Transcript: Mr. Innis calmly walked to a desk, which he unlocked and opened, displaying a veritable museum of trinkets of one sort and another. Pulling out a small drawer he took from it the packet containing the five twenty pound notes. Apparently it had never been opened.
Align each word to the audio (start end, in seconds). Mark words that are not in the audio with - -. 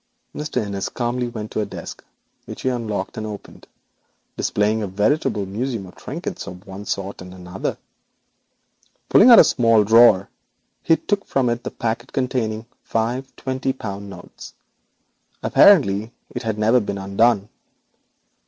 Mr. 0.35 0.65
Innis 0.65 0.89
calmly 0.89 1.27
walked 1.27 1.51
to 1.51 1.61
a 1.61 1.65
desk, 1.67 2.03
which 2.47 2.63
he 2.63 2.69
unlocked 2.69 3.17
and 3.17 3.27
opened, 3.27 3.67
displaying 4.35 4.81
a 4.81 4.87
veritable 4.87 5.45
museum 5.45 5.85
of 5.85 5.95
trinkets 5.95 6.47
of 6.47 6.65
one 6.65 6.85
sort 6.85 7.21
and 7.21 7.31
another. 7.35 7.77
Pulling 9.09 9.29
out 9.29 9.37
a 9.37 9.43
small 9.43 9.83
drawer 9.83 10.27
he 10.81 10.97
took 10.97 11.23
from 11.27 11.51
it 11.51 11.63
the 11.63 11.69
packet 11.69 12.11
containing 12.13 12.61
the 12.61 12.67
five 12.83 13.35
twenty 13.35 13.73
pound 13.73 14.09
notes. 14.09 14.55
Apparently 15.43 16.11
it 16.33 16.41
had 16.41 16.57
never 16.57 16.79
been 16.79 16.97
opened. 16.97 17.47